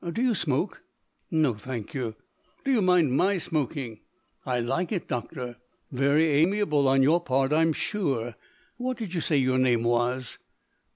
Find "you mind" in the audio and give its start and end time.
2.71-3.11